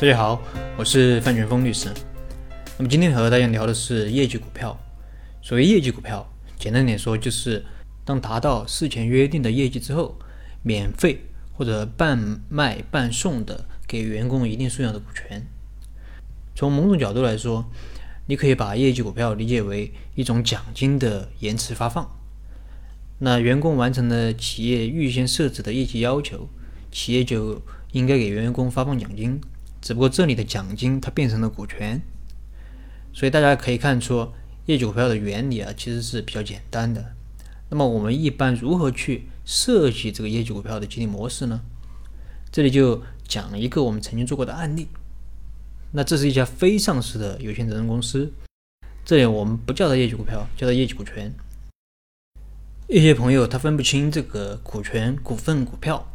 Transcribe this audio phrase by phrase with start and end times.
[0.00, 0.40] 大家好，
[0.78, 1.92] 我是范全峰律师。
[2.78, 4.74] 那么今天和大家聊的是业绩股票。
[5.42, 6.26] 所谓业绩股票，
[6.58, 7.62] 简单点说，就是
[8.02, 10.18] 当达到事前约定的业绩之后，
[10.62, 15.46] 免费或者半卖半送的给员工一定数量的股权。
[16.54, 17.70] 从某种角度来说，
[18.26, 22.10] 你可以把业绩股票理解为一种奖金的延迟发放。
[23.18, 26.48] 那员工完成了企业预先设置的业绩要求，
[26.90, 27.60] 企业就
[27.92, 29.38] 应该给员工发放奖金。
[29.80, 32.00] 只不过这里的奖金它变成了股权，
[33.12, 34.30] 所以大家可以看出
[34.66, 37.14] 业绩股票的原理啊，其实是比较简单的。
[37.70, 41.60] 那么我们一般如何去设计这个业绩股票的激励模式呢？
[42.52, 44.88] 这里就讲一个我们曾经做过的案例。
[45.92, 48.32] 那这是一家非上市的有限责任公司，
[49.04, 51.32] 这里我们不叫它业绩股票，叫它业绩股权。
[52.88, 56.06] 一些朋友他分不清这个股权、股份、股票。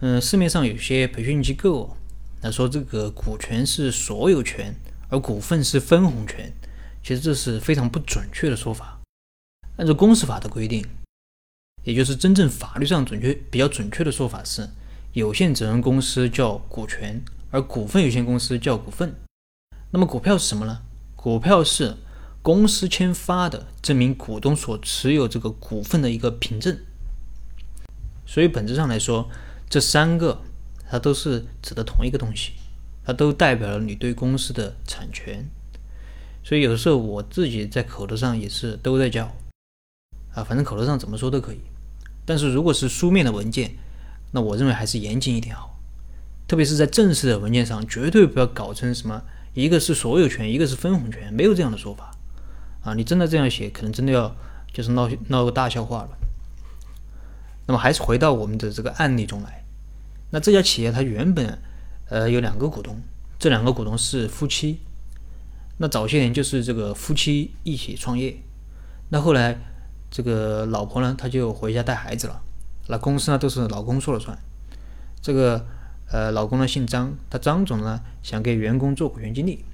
[0.00, 1.96] 嗯，市面上有些培训机构。
[2.44, 4.74] 那说这个股权是所有权，
[5.08, 6.52] 而股份是分红权，
[7.02, 9.00] 其实这是非常不准确的说法。
[9.78, 10.84] 按照公司法的规定，
[11.84, 14.68] 也就是真正法律上准确、比较准确的说法是，
[15.14, 19.14] 有限责任公司叫股权，而股份有限公司叫股份。
[19.90, 20.82] 那么股票是什么呢？
[21.16, 21.96] 股票是
[22.42, 26.78] 公司签发的证明股东所持有这个股份的一个凭证。
[28.26, 29.30] 所以本质上来说，
[29.70, 30.42] 这三个。
[30.90, 32.52] 它都是指的同一个东西，
[33.04, 35.48] 它都代表了你对公司的产权，
[36.42, 39.34] 所以有的时候我自己在口头上也是都在叫，
[40.34, 41.60] 啊，反正口头上怎么说都可以，
[42.24, 43.72] 但是如果是书面的文件，
[44.32, 45.78] 那我认为还是严谨一点好，
[46.46, 49.22] 特别是在正式的文件上，绝对不要搞成什么
[49.54, 52.10] 一个是所有权，一个是分红权，没有这样的说法，
[52.82, 54.34] 啊，你真的这样写，可能真的要
[54.72, 56.10] 就是闹闹个大笑话了。
[57.66, 59.63] 那么还是回到我们的这个案例中来。
[60.34, 61.56] 那这家企业它原本，
[62.08, 63.00] 呃，有两个股东，
[63.38, 64.80] 这两个股东是夫妻。
[65.78, 68.36] 那早些年就是这个夫妻一起创业，
[69.10, 69.56] 那后来
[70.10, 72.42] 这个老婆呢，她就回家带孩子了。
[72.88, 74.36] 那公司呢都是老公说了算。
[75.22, 75.64] 这个
[76.10, 79.64] 呃，老公呢姓张，他张总呢想给员工做股权激励。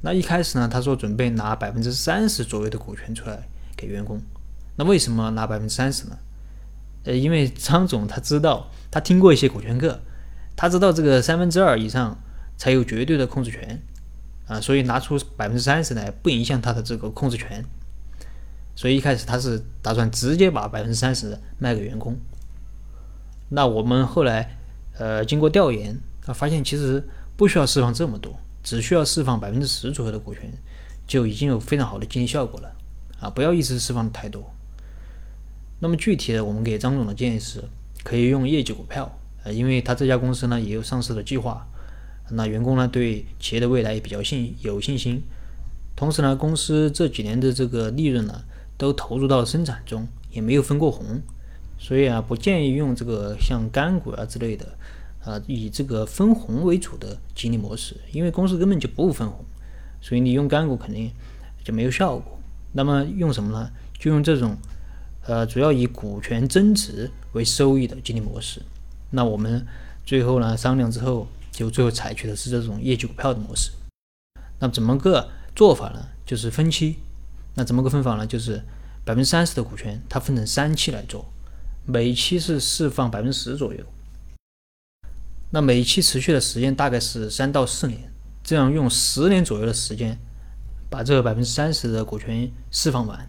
[0.00, 3.46] 那一开始呢，他说准备拿百分之三十左右的股权出来
[3.76, 4.18] 给员工。
[4.76, 6.16] 那为什么拿百分之三十呢？
[7.04, 10.00] 呃，因为张总他知道，他听过一些股权课，
[10.56, 12.18] 他知道这个三分之二以上
[12.56, 13.82] 才有绝对的控制权，
[14.46, 17.62] 啊，所以拿出百分之三十来不影响他的这个控制权，
[18.74, 22.16] 所以一开始他是打算直接把百分之三十卖给员工。
[23.50, 24.58] 那我们后来
[24.98, 27.06] 呃经过调研啊，发现其实
[27.36, 30.50] 不需要释放这么多，只需要释放百分之十左右的股权，
[31.06, 32.74] 就已经有非常好的激励效果了，
[33.20, 34.50] 啊，不要一直释放太多。
[35.78, 37.62] 那么具体的，我们给张总的建议是，
[38.02, 41.64] 可以用业绩股票，呃，因为他这家公司呢也有上市的计划，
[42.32, 45.22] 那员工呢对企业的未来也比较信有信心，
[45.94, 48.42] 同时呢，公司这几年的这个利润呢
[48.76, 51.22] 都投入到生产中，也没有分过红，
[51.78, 54.76] 所以啊，不建议用这个像干股啊之类的，
[55.24, 59.44] 啊，以这个分红为主的激励模式，因为公司根本就不分红，
[60.00, 61.12] 所以你用干股肯定
[61.62, 62.36] 就没有效果。
[62.72, 63.70] 那么用什么呢？
[63.96, 64.56] 就用这种。
[65.28, 68.62] 呃，主要以股权增值为收益的激励模式。
[69.10, 69.66] 那我们
[70.04, 73.70] 最后呢商量之后，就最后采取的是这种业绩股票的模式。
[74.58, 76.08] 那怎么个做法呢？
[76.24, 76.96] 就是分期。
[77.54, 78.26] 那怎么个分法呢？
[78.26, 78.62] 就是
[79.04, 81.24] 百分之三十的股权，它分成三期来做，
[81.86, 83.84] 每期是释放百分之十左右。
[85.50, 88.12] 那每期持续的时间大概是三到四年，
[88.42, 90.18] 这样用十年左右的时间
[90.90, 93.26] 把这个百分之三十的股权释放完。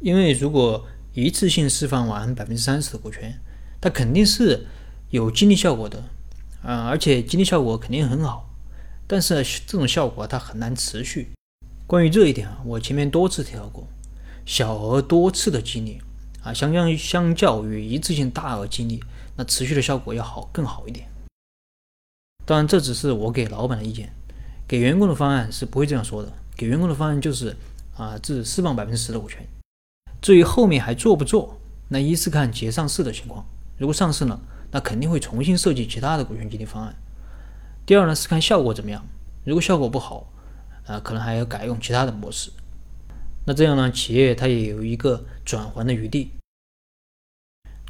[0.00, 3.38] 因为如果一次性释放完百分之三十的股权，
[3.80, 4.66] 它肯定是
[5.10, 6.04] 有激励效果的，
[6.62, 8.48] 啊，而且激励效果肯定很好。
[9.06, 11.32] 但是这种效果它很难持续。
[11.86, 13.88] 关于这一点啊，我前面多次提到过，
[14.46, 16.00] 小额多次的激励
[16.44, 19.02] 啊，相相相较于一次性大额激励，
[19.36, 21.08] 那持续的效果要好更好一点。
[22.46, 24.12] 当然，这只是我给老板的意见，
[24.68, 26.32] 给员工的方案是不会这样说的。
[26.56, 27.56] 给员工的方案就是
[27.96, 29.44] 啊，只释放百分之十的股权。
[30.22, 31.58] 至于后面还做不做，
[31.88, 33.44] 那一是看企业上市的情况，
[33.76, 34.40] 如果上市了，
[34.70, 36.94] 那肯定会重新设计其他的股权激励方案。
[37.86, 39.04] 第二呢是看效果怎么样，
[39.44, 40.32] 如果效果不好，
[40.86, 42.50] 啊，可能还要改用其他的模式。
[43.46, 46.30] 那这样呢，企业它也有一个转还的余地。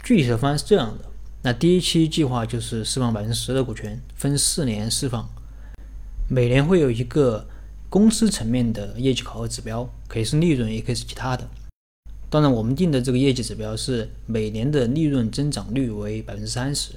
[0.03, 1.05] 具体的方案是这样的：
[1.43, 5.29] 那第一期计划就是释放百分之十的股权，分四年释放，
[6.29, 7.47] 每年会有一个
[7.91, 11.47] 公司层面的业绩考核指标，可以是利润，也可以是其他的。
[12.31, 16.93] 当然，我们定的这个业绩指标是每年的利润增长率为百分之三十。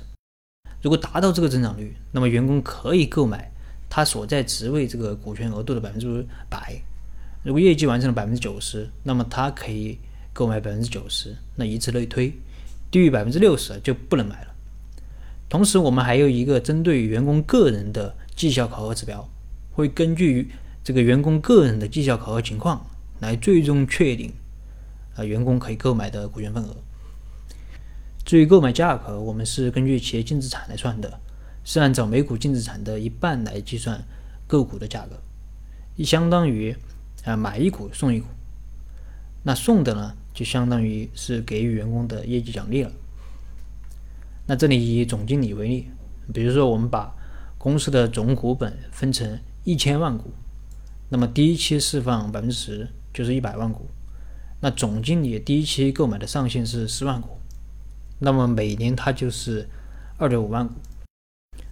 [0.79, 3.51] 如果达到这个增长率，那么员工可以购买
[3.89, 6.79] 他所在职位这个股权额度的百分之百。
[7.43, 9.97] 如果业绩完成了百分之九十，那么他可以
[10.33, 11.35] 购买百分之九十。
[11.55, 12.31] 那以此类推，
[12.91, 14.53] 低于百分之六十就不能买了。
[15.49, 19.27] 同时，我们还有一个针对员工个人的绩效考核指标，
[19.71, 20.51] 会根据
[20.83, 22.85] 这个员工个人的绩效考核情况
[23.19, 24.31] 来最终确定
[25.15, 26.75] 啊员工可以购买的股权份额。
[28.25, 31.19] 至于购买价格，我们是根据企业净资产来算的，
[31.63, 34.01] 是按照每股净资产的一半来计算
[34.47, 35.19] 购股的价格，
[36.03, 36.75] 相当于
[37.25, 38.27] 啊买一股送一股。
[39.43, 42.91] 那送的呢，就相当于是给予员工的业绩奖励了。
[44.47, 45.87] 那这里以总经理为例，
[46.33, 47.13] 比如说我们把
[47.57, 50.31] 公司的总股本分成一千万股，
[51.09, 53.89] 那么第一期释放百分之十就是一百万股，
[54.63, 57.37] 那总经理第一期购买的上限是十万股，
[58.19, 59.67] 那么每年他就是
[60.17, 60.75] 二点五万股。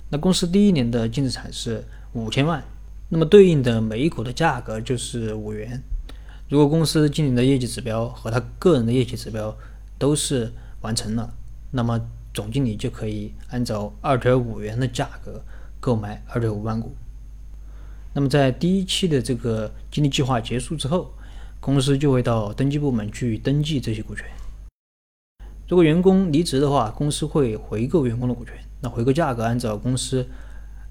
[0.10, 2.62] 那公司第一年的净资产是五千万，
[3.08, 5.82] 那么对应的每一股的价格就是五元。
[6.50, 9.56] 如果公司今年的业绩指标和他个人的业绩指标
[9.98, 10.52] 都是
[10.82, 11.34] 完成了，
[11.72, 11.98] 那么
[12.34, 15.42] 总经理就可以按照二点五元的价格
[15.80, 16.94] 购买二点五万股。
[18.14, 21.14] 那么在第一期的这个激励计划结束之后，
[21.62, 24.26] 公司就会到登记部门去登记这些股权。
[25.68, 28.56] 如果员工离职的话，公司会回购员工的股权。
[28.82, 30.26] 那回购价格按照公司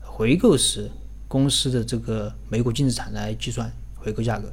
[0.00, 0.88] 回购时
[1.26, 4.48] 公司的这个每股净资产来计算回购价格。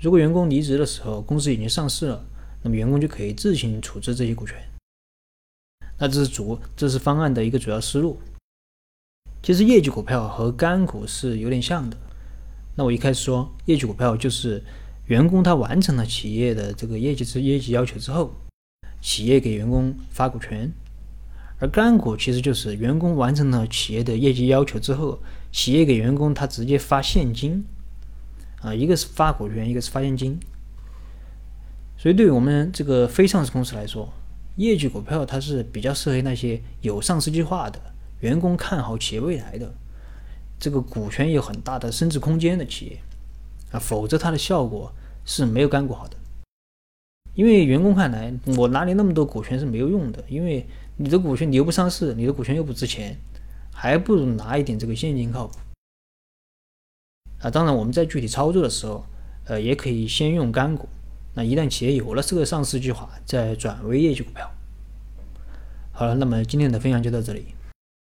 [0.00, 2.24] 如果员工离职的时候，公司已经上市了，
[2.64, 4.56] 那么员工就可以自行处置这些股权。
[6.00, 8.20] 那这是主，这是方案的一个主要思路。
[9.40, 11.96] 其实业绩股票和干股是有点像的。
[12.74, 14.60] 那我一开始说，业绩股票就是
[15.06, 18.34] 员工他完成了企业的这个业绩之业绩要求之后，
[19.00, 20.68] 企业给员工发股权；
[21.58, 25.20] 而干股其实就是员工完成了企业的业绩要求之后，
[25.52, 27.64] 企业给员工他直接发现金。
[28.62, 30.40] 啊，一个是发股权，一个是发现金。
[31.96, 34.12] 所以对于我们这个非上市公司来说，
[34.56, 37.80] 业绩股票它是比较适合那些有上市计划的、
[38.20, 39.72] 员工看好企业未来的、
[40.58, 42.98] 这个股权有很大的升值空间的企业
[43.78, 44.92] 否则它的效果
[45.24, 46.16] 是没有干股好的。
[47.34, 53.16] 因为员工看来，我拿你那么多股权是没有用的，因为你的股权你又不上市，你的股权又不值钱，
[53.72, 55.58] 还不如拿一点这个现金靠谱。
[57.40, 59.04] 啊，当然我们在具体操作的时候，
[59.44, 60.88] 呃，也可以先用干股。
[61.34, 64.50] 那一旦企业有了这个上市计划，再转为业绩股票。
[65.92, 67.48] 好了，那么今天的分享就到这里。